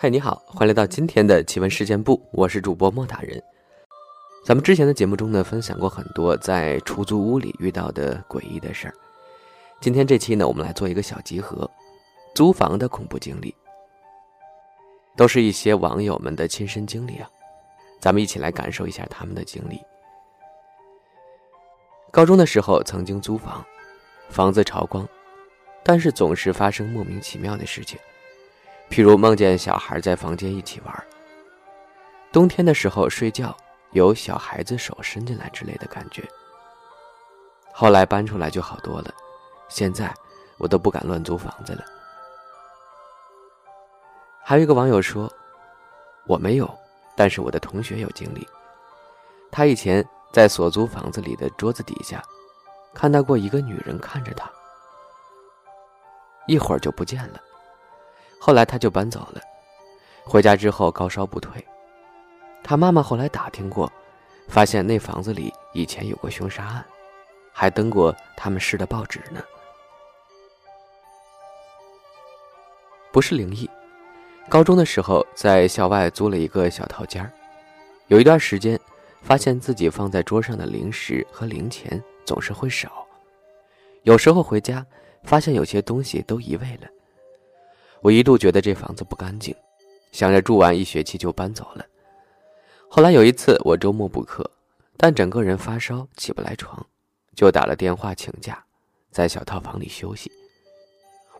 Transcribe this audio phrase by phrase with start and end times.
[0.00, 3.42] 嗨，你好，欢迎来到今天的奇闻事件部，我是主播莫大人。
[4.44, 8.94] 咱们之前的节目中呢，分享过很多在出租屋里遇到的诡异的事儿。
[9.80, 11.68] 今天这期呢，我们来做一个小集合，
[12.32, 13.52] 租房的恐怖经历，
[15.16, 17.28] 都是一些网友们的亲身经历啊。
[17.98, 19.82] 咱们一起来感受一下他们的经历。
[22.12, 23.66] 高中的时候曾经租房，
[24.28, 25.04] 房子朝光，
[25.82, 27.98] 但是总是发生莫名其妙的事情。
[28.90, 31.06] 譬如梦见小孩在房间一起玩，
[32.32, 33.56] 冬天的时候睡觉
[33.92, 36.26] 有小孩子手伸进来之类的感觉。
[37.72, 39.14] 后来搬出来就好多了，
[39.68, 40.12] 现在
[40.56, 41.84] 我都不敢乱租房子了。
[44.42, 45.30] 还有一个网友说，
[46.26, 46.68] 我没有，
[47.14, 48.48] 但是我的同学有经历。
[49.50, 52.22] 他以前在所租房子里的桌子底下，
[52.94, 54.50] 看到过一个女人看着他，
[56.46, 57.40] 一会儿就不见了。
[58.38, 59.40] 后来他就搬走了，
[60.24, 61.64] 回家之后高烧不退。
[62.62, 63.90] 他妈妈后来打听过，
[64.48, 66.84] 发现那房子里以前有过凶杀案，
[67.52, 69.42] 还登过他们市的报纸呢。
[73.10, 73.68] 不是灵异，
[74.48, 77.30] 高中的时候在校外租了一个小套间，
[78.08, 78.78] 有一段时间，
[79.22, 83.06] 发现自己放在桌上的零食和零钱总是会少，
[84.02, 84.84] 有时候回家
[85.24, 86.88] 发现有些东西都移位了。
[88.00, 89.54] 我一度觉得这房子不干净，
[90.12, 91.84] 想着住完一学期就搬走了。
[92.88, 94.48] 后来有一次我周末补课，
[94.96, 96.84] 但整个人发烧起不来床，
[97.34, 98.64] 就打了电话请假，
[99.10, 100.30] 在小套房里休息。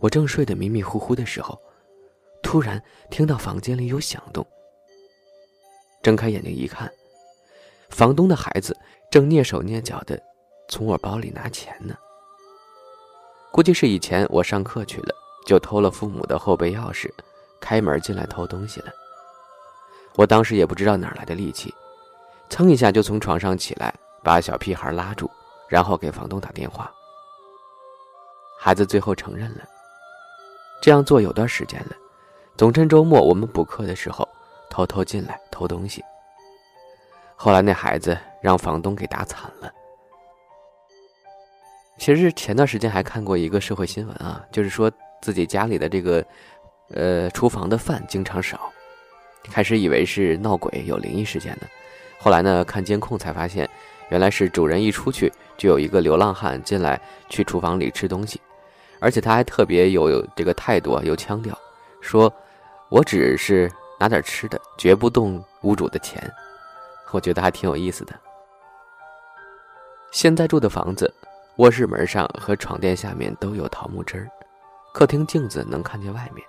[0.00, 1.58] 我正睡得迷迷糊糊的时候，
[2.42, 4.46] 突然听到房间里有响动。
[6.02, 6.90] 睁开眼睛一看，
[7.90, 8.76] 房东的孩子
[9.10, 10.20] 正蹑手蹑脚的
[10.68, 11.96] 从我包里拿钱呢。
[13.50, 15.14] 估计是以前我上课去了。
[15.48, 17.10] 就偷了父母的后备钥匙，
[17.58, 18.92] 开门进来偷东西了。
[20.14, 21.74] 我当时也不知道哪来的力气，
[22.50, 25.30] 噌一下就从床上起来，把小屁孩拉住，
[25.66, 26.92] 然后给房东打电话。
[28.58, 29.64] 孩子最后承认了，
[30.82, 31.96] 这样做有段时间了，
[32.54, 34.28] 总趁周末我们补课的时候，
[34.68, 36.04] 偷偷进来偷东西。
[37.36, 39.72] 后来那孩子让房东给打惨了。
[41.98, 44.92] 其实前段时间还看过一个社会新闻啊，就是说。
[45.20, 46.24] 自己家里的这个，
[46.90, 48.72] 呃，厨房的饭经常少，
[49.50, 51.66] 开始以为是闹鬼有灵异事件呢，
[52.18, 53.68] 后来呢看监控才发现，
[54.10, 58.40] 原来是主人一出去就有一个流浪汉进来去厨房里吃东西，
[59.00, 61.56] 而且他还特别有这个态度有腔调，
[62.00, 62.32] 说
[62.88, 66.32] 我只是拿点吃的，绝不动屋主的钱，
[67.10, 68.14] 我觉得还挺有意思的。
[70.10, 71.12] 现在住的房子，
[71.56, 74.30] 卧室门上和床垫下面都有桃木枝儿。
[74.98, 76.44] 客厅镜子能看见外面。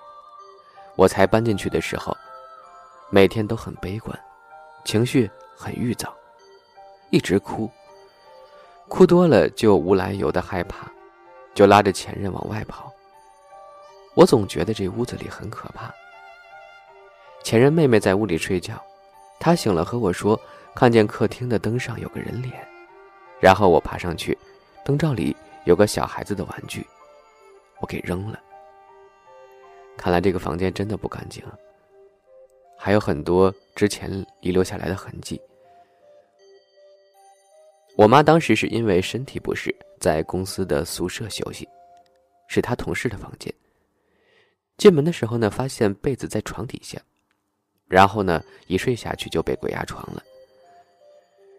[0.95, 2.17] 我才搬进去的时候，
[3.11, 4.19] 每天都很悲观，
[4.83, 6.11] 情绪很郁躁，
[7.11, 7.69] 一直哭。
[8.87, 10.91] 哭多了就无来由的害怕，
[11.53, 12.91] 就拉着前任往外跑。
[14.15, 15.93] 我总觉得这屋子里很可怕。
[17.43, 18.83] 前任妹妹在屋里睡觉，
[19.39, 20.35] 她醒了和我说，
[20.73, 22.67] 看见客厅的灯上有个人脸，
[23.39, 24.35] 然后我爬上去，
[24.83, 26.83] 灯罩里有个小孩子的玩具。
[27.81, 28.39] 我给扔了。
[29.97, 31.43] 看来这个房间真的不干净，
[32.77, 35.41] 还有很多之前遗留下来的痕迹。
[37.97, 41.67] 我妈当时是因为身体不适，在公司的宿舍休息，
[42.47, 43.53] 是她同事的房间。
[44.77, 46.97] 进门的时候呢，发现被子在床底下，
[47.89, 50.23] 然后呢，一睡下去就被鬼压床了。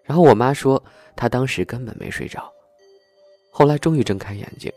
[0.02, 0.82] 然后我妈说，
[1.14, 2.50] 她当时根本没睡着，
[3.50, 4.72] 后来终于睁开眼睛。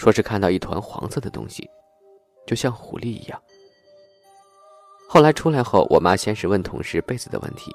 [0.00, 1.68] 说是看到一团黄色的东西，
[2.46, 3.38] 就像狐狸一样。
[5.06, 7.70] 后来出来后，我妈先是问同事被子的问题，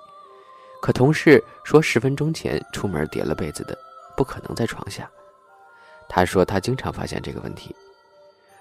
[0.82, 3.78] 可同事说十分钟前出门叠了被子的，
[4.18, 5.08] 不可能在床下。
[6.10, 7.76] 她说她经常发现这个问题，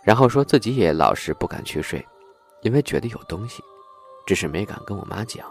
[0.02, 2.06] 然后说自己也老是不敢去睡，
[2.60, 3.62] 因为觉得有东西，
[4.26, 5.50] 只是没敢跟我妈讲，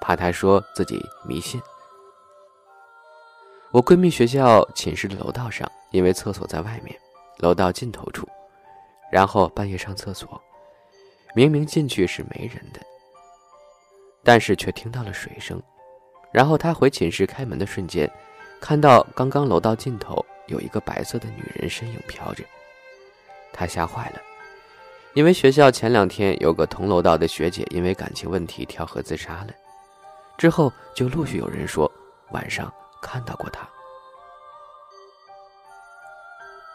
[0.00, 1.60] 怕她说自己迷信。
[3.72, 6.96] 我闺蜜学校寝室的楼道上，因为厕所在外面。
[7.42, 8.26] 楼道尽头处，
[9.10, 10.40] 然后半夜上厕所，
[11.34, 12.80] 明明进去是没人的，
[14.22, 15.60] 但是却听到了水声。
[16.32, 18.08] 然后他回寝室开门的瞬间，
[18.60, 22.44] 看到刚刚楼道尽头有一个白色的女人身影飘着，
[23.52, 24.20] 他吓坏了，
[25.14, 29.48] 因为学校前两天有个同楼道的学姐因为感情问题跳河自杀了，
[30.38, 31.90] 之后就陆续有人说
[32.30, 32.72] 晚上
[33.02, 33.68] 看到过她。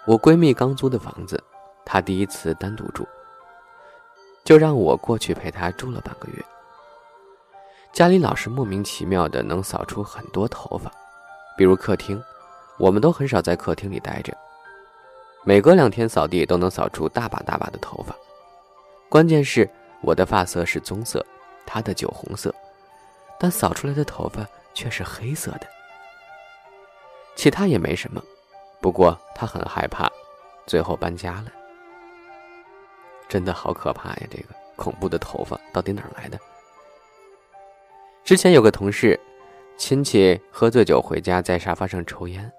[0.08, 1.38] 我闺蜜刚租的房子，
[1.84, 3.06] 她第一次单独住。
[4.46, 6.42] 就让我过去陪她住了半个月。
[7.92, 10.90] 家里老是莫名其妙的能扫出很多头发，
[11.58, 12.24] 比如客厅，
[12.78, 14.34] 我们都很少在客厅里待着，
[15.44, 18.16] 每隔两天扫地都能扫出大把大把的头发。
[19.10, 19.70] 关键是
[20.02, 21.26] 我的发色是棕色，
[21.66, 22.56] 她的酒红色，
[23.38, 25.68] 但扫出来的头发却是黑色的。
[27.36, 28.24] 其他也没什么，
[28.80, 30.10] 不过他很害怕，
[30.66, 31.52] 最后搬家了。
[33.28, 34.28] 真的好可怕呀！
[34.30, 36.40] 这个恐怖的头发到底哪儿来的？
[38.24, 39.20] 之前有个同事，
[39.78, 42.50] 亲戚喝醉酒回家，在沙发上抽烟，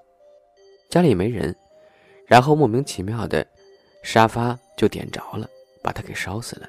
[0.90, 1.54] 家里没人，
[2.26, 3.46] 然后莫名其妙的，
[4.02, 5.48] 沙发就点着了，
[5.82, 6.68] 把他给烧死了。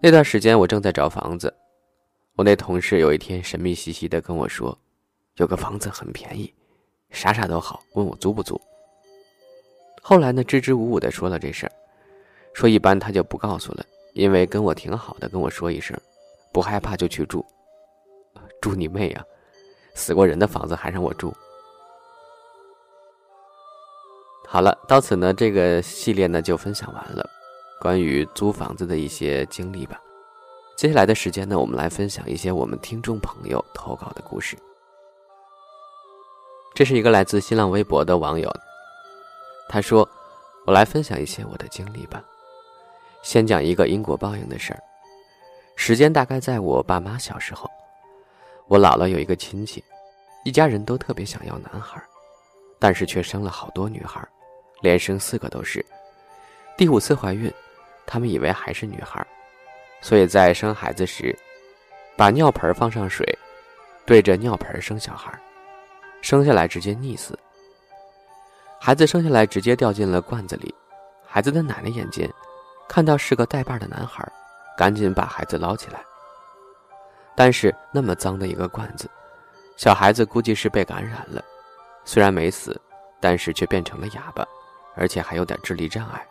[0.00, 1.54] 那段时间我正在找房子，
[2.34, 4.76] 我那同事有一天神秘兮兮的跟我说，
[5.36, 6.52] 有个房子很便宜，
[7.10, 8.60] 啥啥都好，问我租不租。
[10.02, 11.72] 后来呢，支支吾吾的说了这事儿，
[12.54, 15.98] 说一般他就不告诉了，因为跟我挺好的，跟我说一声，
[16.52, 17.44] 不害怕就去住。
[18.60, 19.24] 住你妹啊！
[19.94, 21.32] 死过人的房子还让我住。
[24.46, 27.28] 好了，到此呢，这个系列呢就分享完了，
[27.80, 30.00] 关于租房子的一些经历吧。
[30.76, 34.56] 接下来的时间呢，我们来分享一些我们听众朋友投稿的故事。
[36.76, 38.54] 这是一个来自新浪微博的网友，
[39.66, 40.06] 他说
[40.66, 42.22] ：“我来分享一些我的经历吧。
[43.22, 44.82] 先讲一个因果报应的事儿，
[45.74, 47.66] 时间大概在我爸妈小时候。”
[48.68, 49.82] 我姥姥有一个亲戚，
[50.44, 51.98] 一家人都特别想要男孩，
[52.78, 54.20] 但是却生了好多女孩，
[54.82, 55.82] 连生四个都是。
[56.76, 57.50] 第五次怀孕，
[58.04, 59.26] 他们以为还是女孩，
[60.02, 61.34] 所以在生孩子时，
[62.18, 63.26] 把尿盆放上水，
[64.04, 65.32] 对着尿盆生小孩，
[66.26, 67.38] 生下来直接溺死。
[68.80, 70.74] 孩子生下来直接掉进了罐子里，
[71.24, 72.28] 孩子的奶奶眼尖，
[72.88, 74.28] 看到是个带把的男孩，
[74.76, 76.00] 赶紧把孩子捞起来。
[77.36, 79.08] 但是那么脏的一个罐子，
[79.76, 81.40] 小孩子估计是被感染了，
[82.04, 82.76] 虽然没死，
[83.20, 84.44] 但是却变成了哑巴，
[84.96, 86.26] 而且还有点智力障碍。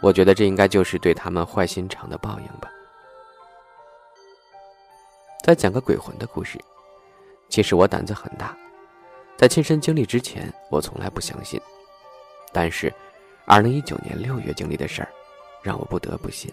[0.00, 2.70] 我觉得这应该就是对他们坏心肠的报应吧。
[5.44, 6.58] 再讲个鬼魂的故事，
[7.50, 8.56] 其实我胆子很大，
[9.38, 11.60] 在亲身经历之前，我从来不相信，
[12.52, 12.92] 但是，
[13.46, 15.08] 二零一九年六月经历的事儿，
[15.62, 16.52] 让我不得不信。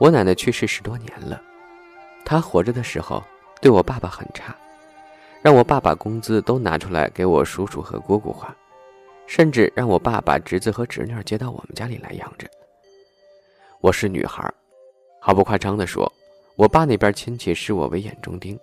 [0.00, 1.40] 我奶奶去世十多年了。
[2.24, 3.22] 她活着的时候，
[3.60, 4.52] 对我爸爸很差，
[5.42, 8.52] 让我爸把工资都拿出来给我叔叔和姑姑花，
[9.28, 12.48] 甚至让我爸把侄子和侄女接到我们家里来养着。
[13.80, 14.52] 我是女孩，
[15.20, 16.12] 毫不夸张地说，
[16.56, 18.58] 我爸那边亲戚视我为眼中钉。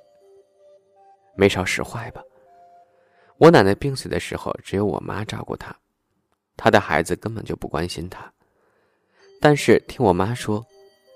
[1.37, 2.21] 没少使坏吧？
[3.43, 5.75] 我奶奶病死的时候，只有我妈照顾她，
[6.55, 8.31] 她的孩子根本就不关心她。
[9.41, 10.65] 但是听我妈说，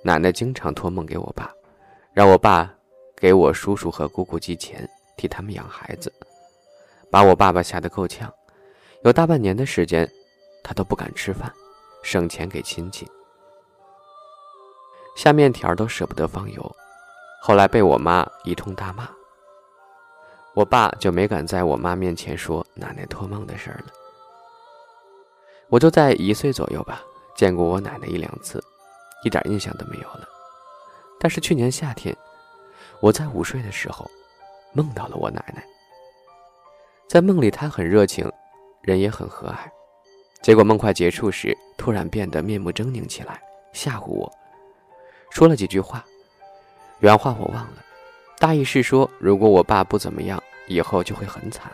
[0.04, 1.50] 奶奶经常托梦给我爸。
[2.14, 2.70] 让我爸
[3.16, 4.86] 给我叔叔和姑姑寄钱，
[5.16, 6.12] 替他们养孩子，
[7.10, 8.30] 把我爸爸吓得够呛，
[9.06, 10.06] 有大半年的时间，
[10.62, 11.50] 他都不敢吃饭，
[12.04, 13.08] 省钱给亲戚，
[15.16, 16.76] 下面条都舍不得放油，
[17.42, 19.08] 后来被我妈一通大骂，
[20.58, 23.94] 我爸就没敢在我妈面前说奶奶托梦的事儿了。
[25.70, 27.00] 我就在一岁左右吧，
[27.36, 28.60] 见过我奶奶一两次，
[29.24, 30.28] 一点印象都没有了。
[31.20, 32.16] 但是去年夏天，
[33.02, 34.10] 我在午睡的时候，
[34.74, 35.64] 梦到了我奶奶。
[37.08, 38.28] 在梦里，她很热情，
[38.82, 39.58] 人也很和蔼。
[40.42, 43.40] 结果梦快结束时，突然变得面目狰狞起来，
[43.74, 44.34] 吓唬我，
[45.30, 46.04] 说了几句话，
[47.02, 47.84] 原话我忘了，
[48.40, 51.72] 大意是说如果我爸不怎么样，以后就会很惨。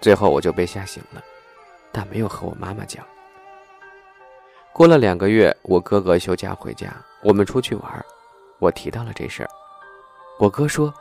[0.00, 1.22] 最后我就被吓醒了，
[1.90, 3.04] 但没有和我妈妈讲。
[4.72, 8.06] 过了两个月，我哥哥休假回家，我们出去玩。
[8.58, 9.50] 我提到了这事儿，
[10.38, 10.92] 我哥说，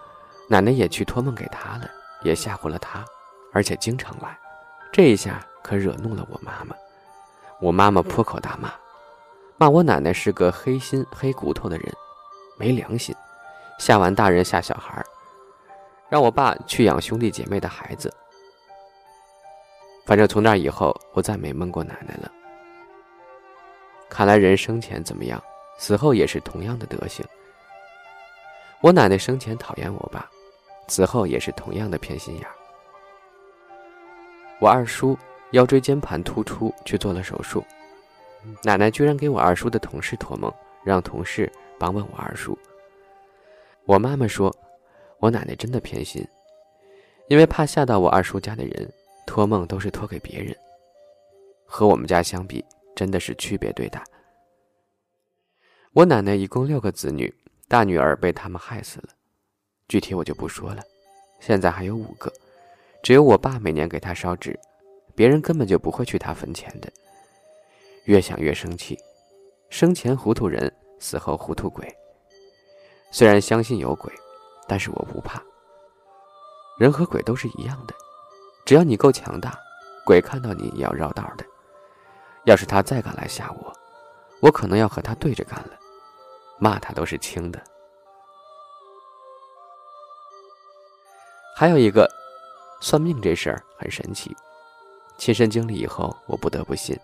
[0.49, 1.89] 奶奶也去托梦给他了，
[2.23, 3.05] 也吓唬了他，
[3.53, 4.37] 而且经常来。
[4.91, 6.75] 这一下可惹怒了我妈妈，
[7.59, 8.73] 我妈妈破口大骂，
[9.57, 11.93] 骂我奶奶是个黑心黑骨头的人，
[12.57, 13.15] 没良心，
[13.77, 15.03] 吓完大人吓小孩
[16.09, 18.13] 让我爸去养兄弟姐妹的孩子。
[20.05, 22.31] 反正从那以后，我再没梦过奶奶了。
[24.09, 25.41] 看来人生前怎么样，
[25.77, 27.25] 死后也是同样的德行。
[28.81, 30.29] 我奶奶生前讨厌我爸，
[30.87, 32.47] 死后也是同样的偏心眼。
[34.59, 35.17] 我二叔
[35.51, 37.65] 腰椎间盘突出去做了手术，
[38.63, 42.57] 奶奶居然给我二叔的同事托梦，让同事帮问我二叔。
[43.85, 44.55] 我妈妈说，
[45.19, 46.25] 我奶奶真的偏心，
[47.27, 48.91] 因为怕吓到我二叔家的人，
[49.25, 50.55] 托梦都是托给别人。
[51.65, 52.63] 和我们家相比，
[52.95, 54.03] 真的是区别对待。
[55.93, 57.33] 我奶奶一共六个子女，
[57.67, 59.09] 大女儿被他们害死了，
[59.87, 60.83] 具体我就不说了。
[61.39, 62.31] 现在还有五个，
[63.01, 64.59] 只有我爸每年给她烧纸，
[65.15, 66.91] 别人根本就不会去她坟前的。
[68.03, 68.97] 越想越生气，
[69.69, 71.87] 生前糊涂人，死后糊涂鬼。
[73.11, 74.13] 虽然相信有鬼，
[74.67, 75.41] 但是我不怕。
[76.77, 77.93] 人和鬼都是一样的，
[78.65, 79.57] 只要你够强大，
[80.05, 81.45] 鬼看到你也要绕道的。
[82.43, 83.73] 要是他再敢来吓我，
[84.41, 85.71] 我可能要和他对着干了，
[86.59, 87.61] 骂他都是轻的。
[91.55, 92.09] 还有一个，
[92.81, 94.35] 算命这事儿很神奇，
[95.17, 96.99] 亲身经历以后，我不得不信。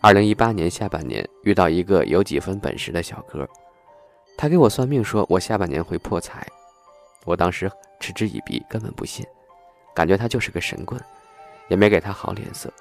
[0.00, 3.46] 二零一八年下半年遇到一个有几分本事的小哥，
[4.36, 6.46] 他给我算命说我下半年会破财，
[7.24, 7.70] 我当时。
[8.02, 9.22] 嗤之以鼻，根本不信，
[9.94, 10.98] 感觉他就是个神棍，
[11.68, 12.72] 也没给他好脸色。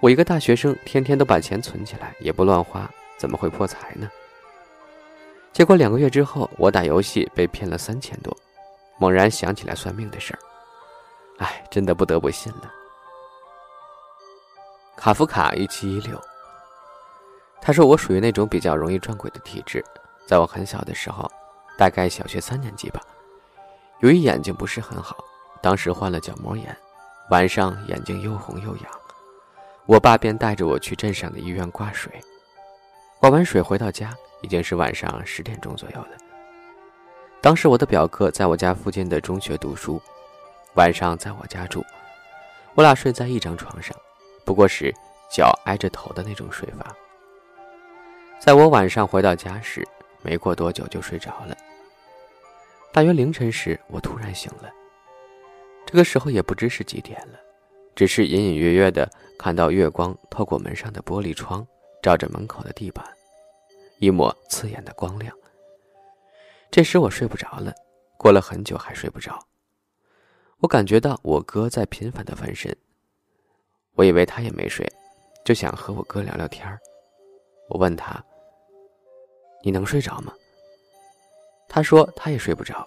[0.00, 4.10] 我一个大学生，天天都把钱存起来，也不乱花，怎么会破财呢？
[5.52, 8.36] 结果两个月之后，我打游戏被骗了三千多，
[8.98, 10.40] 猛然想起来算命的事儿，
[11.38, 12.68] 哎，真的不得不信了。
[14.96, 16.20] 卡夫卡一七一六，
[17.62, 19.84] 他说我属于那种比较容易撞鬼的体质，
[20.26, 21.30] 在我很小的时候，
[21.76, 23.00] 大概小学三年级吧。
[24.00, 25.16] 由于眼睛不是很好，
[25.62, 26.76] 当时患了角膜炎，
[27.30, 28.86] 晚上眼睛又红又痒，
[29.86, 32.12] 我爸便带着我去镇上的医院挂水。
[33.20, 36.10] 挂完水回到家，已经是晚上十点钟左右了。
[37.40, 40.00] 当时我的表哥在我家附近的中学读书，
[40.74, 41.84] 晚上在我家住，
[42.74, 43.96] 我俩睡在一张床上，
[44.44, 44.94] 不过是
[45.30, 46.94] 脚挨着头的那种睡法。
[48.38, 49.86] 在我晚上回到家时，
[50.24, 51.54] 没过多久就睡着了。
[52.92, 54.72] 大约凌晨时，我突然醒了。
[55.84, 57.38] 这个时候也不知是几点了，
[57.94, 61.66] 只是隐隐约约的看到月光透过门上的玻璃窗，
[62.02, 63.04] 照着门口的地板，
[63.98, 65.36] 一抹刺眼的光亮。
[66.70, 67.72] 这时我睡不着了，
[68.16, 69.38] 过了很久还睡不着。
[70.58, 72.74] 我感觉到我哥在频繁的翻身，
[73.94, 74.90] 我以为他也没睡，
[75.44, 76.66] 就想和我哥聊聊天
[77.68, 78.24] 我问他
[79.64, 80.32] ：“你能睡着吗？”
[81.68, 82.84] 他说他也睡不着，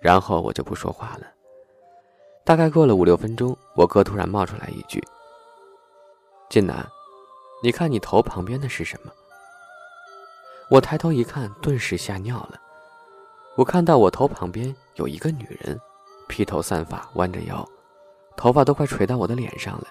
[0.00, 1.26] 然后我就不说话了。
[2.44, 5.02] 大概过了五六分钟，我哥突然冒出来一句
[6.50, 6.86] ：“晋南，
[7.62, 9.12] 你看你头旁边的是什么？”
[10.68, 12.60] 我抬头一看，顿时吓尿了。
[13.56, 15.80] 我看到我头旁边有一个女人，
[16.28, 17.66] 披头散发，弯着腰，
[18.36, 19.86] 头发都快垂到我的脸上了。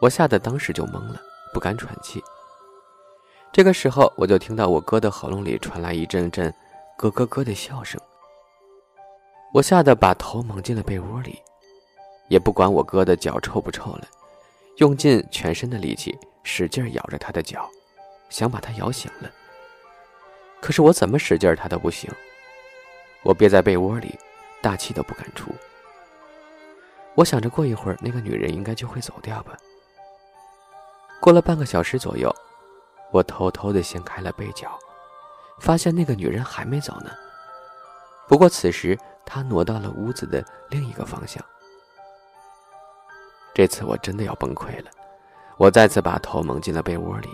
[0.00, 1.20] 我吓得当时就懵了，
[1.54, 2.22] 不敢喘气。
[3.56, 6.52] 这个时候，我就听到我哥的喉咙里传来一阵阵。
[6.98, 7.98] 咯咯咯的笑声，
[9.54, 11.40] 我吓得把头蒙进了被窝里，
[12.28, 14.06] 也不管我哥的脚臭不臭了，
[14.76, 17.66] 用尽全身的力气使劲咬着他的脚，
[18.28, 19.30] 想把他咬醒了。
[20.60, 22.10] 可是我怎么使劲他都不行，
[23.22, 24.18] 我憋在被窝里，
[24.60, 25.50] 大气都不敢出。
[27.14, 29.56] 我想着过一会儿那个女人应该就会走掉吧。
[31.20, 32.30] 过了半个小时左右，
[33.10, 34.78] 我偷偷的掀开了被角。
[35.58, 37.10] 发现那个女人还没走呢，
[38.28, 41.42] 不过此时她挪到了屋子的另一个方向。
[43.54, 44.90] 这次我真的要崩溃了，
[45.56, 47.30] 我再次把头蒙进了被窝里，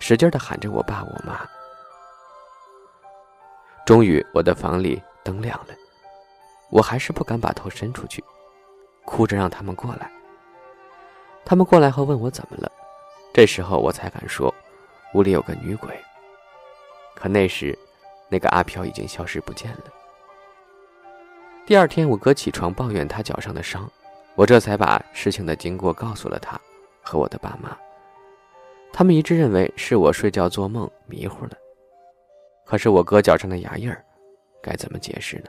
[0.00, 1.48] 使劲的喊着我爸我妈。
[3.86, 5.74] 终于，我的房里灯亮了，
[6.68, 8.24] 我还是不敢把头伸出去，
[9.04, 10.10] 哭着让他们过来。
[11.44, 12.70] 他们过来后问我怎么了，
[13.32, 14.52] 这时候我才敢说，
[15.14, 15.98] 屋里有个女鬼。
[17.14, 17.78] 可那时，
[18.28, 19.84] 那个阿飘已经消失不见了。
[21.64, 23.88] 第二天，我哥起床抱怨他脚上的伤，
[24.34, 26.60] 我这才把事情的经过告诉了他
[27.02, 27.76] 和我的爸妈。
[28.92, 31.52] 他们一致认为是我睡觉做梦迷糊了。
[32.64, 34.04] 可是我哥脚上的牙印儿，
[34.62, 35.44] 该怎么解释呢？